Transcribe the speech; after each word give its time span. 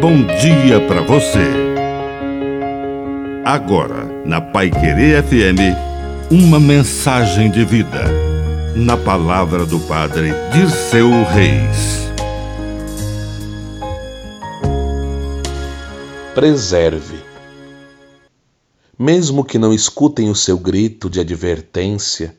bom 0.00 0.24
dia 0.40 0.80
para 0.88 1.02
você. 1.02 1.44
Agora, 3.44 4.06
na 4.24 4.40
Pai 4.40 4.70
Querer 4.70 5.22
FM, 5.22 5.76
uma 6.30 6.58
mensagem 6.58 7.50
de 7.50 7.66
vida. 7.66 8.04
Na 8.74 8.96
palavra 8.96 9.66
do 9.66 9.78
Padre 9.80 10.30
Dirceu 10.54 11.10
Reis. 11.24 12.08
Preserve. 16.34 17.18
Mesmo 18.98 19.44
que 19.44 19.58
não 19.58 19.74
escutem 19.74 20.30
o 20.30 20.34
seu 20.34 20.58
grito 20.58 21.10
de 21.10 21.20
advertência, 21.20 22.34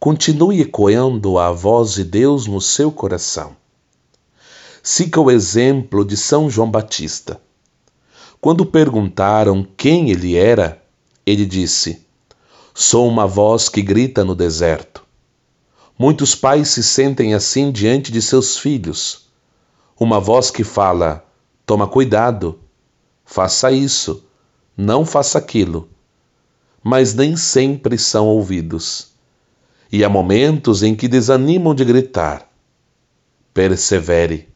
continue 0.00 0.60
ecoando 0.60 1.38
a 1.38 1.52
voz 1.52 1.94
de 1.94 2.02
Deus 2.02 2.48
no 2.48 2.60
seu 2.60 2.90
coração 2.90 3.61
siga 4.82 5.20
o 5.20 5.30
exemplo 5.30 6.04
de 6.04 6.16
São 6.16 6.50
João 6.50 6.68
Batista. 6.68 7.40
Quando 8.40 8.66
perguntaram 8.66 9.64
quem 9.76 10.10
ele 10.10 10.34
era, 10.34 10.82
ele 11.24 11.46
disse: 11.46 12.04
Sou 12.74 13.08
uma 13.08 13.26
voz 13.26 13.68
que 13.68 13.80
grita 13.80 14.24
no 14.24 14.34
deserto. 14.34 15.04
Muitos 15.96 16.34
pais 16.34 16.68
se 16.68 16.82
sentem 16.82 17.32
assim 17.32 17.70
diante 17.70 18.10
de 18.10 18.20
seus 18.20 18.58
filhos. 18.58 19.28
Uma 19.98 20.18
voz 20.18 20.50
que 20.50 20.64
fala: 20.64 21.24
Toma 21.64 21.86
cuidado, 21.86 22.58
faça 23.24 23.70
isso, 23.70 24.24
não 24.76 25.06
faça 25.06 25.38
aquilo. 25.38 25.88
Mas 26.82 27.14
nem 27.14 27.36
sempre 27.36 27.96
são 27.96 28.26
ouvidos. 28.26 29.12
E 29.92 30.02
há 30.02 30.08
momentos 30.08 30.82
em 30.82 30.96
que 30.96 31.06
desanimam 31.06 31.72
de 31.72 31.84
gritar. 31.84 32.48
Persevere 33.54 34.51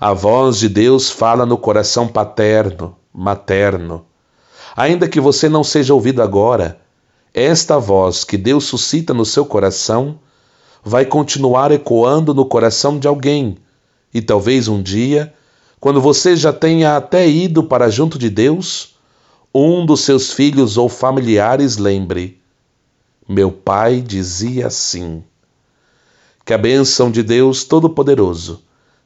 a 0.00 0.12
voz 0.12 0.58
de 0.58 0.68
Deus 0.68 1.10
fala 1.10 1.46
no 1.46 1.56
coração 1.56 2.08
paterno, 2.08 2.96
materno. 3.12 4.04
Ainda 4.76 5.08
que 5.08 5.20
você 5.20 5.48
não 5.48 5.62
seja 5.62 5.94
ouvido 5.94 6.20
agora, 6.20 6.80
esta 7.32 7.78
voz 7.78 8.24
que 8.24 8.36
Deus 8.36 8.64
suscita 8.64 9.14
no 9.14 9.24
seu 9.24 9.46
coração 9.46 10.18
vai 10.82 11.04
continuar 11.04 11.70
ecoando 11.70 12.34
no 12.34 12.44
coração 12.44 12.98
de 12.98 13.06
alguém, 13.06 13.56
e 14.12 14.20
talvez 14.20 14.68
um 14.68 14.82
dia, 14.82 15.32
quando 15.78 16.00
você 16.00 16.36
já 16.36 16.52
tenha 16.52 16.96
até 16.96 17.28
ido 17.28 17.64
para 17.64 17.88
junto 17.88 18.18
de 18.18 18.28
Deus, 18.28 18.94
um 19.54 19.86
dos 19.86 20.00
seus 20.00 20.32
filhos 20.32 20.76
ou 20.76 20.88
familiares 20.88 21.76
lembre: 21.76 22.40
Meu 23.28 23.52
pai 23.52 24.00
dizia 24.00 24.66
assim. 24.66 25.22
Que 26.44 26.52
a 26.52 26.58
bênção 26.58 27.10
de 27.10 27.22
Deus 27.22 27.64
Todo-Poderoso 27.64 28.63